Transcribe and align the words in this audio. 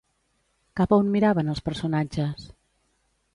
Cap 0.79 0.95
a 0.95 0.97
on 1.01 1.11
miraven 1.17 1.51
els 1.53 1.61
personatges? 1.69 2.49